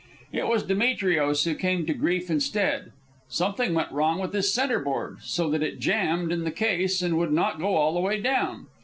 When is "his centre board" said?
4.33-5.19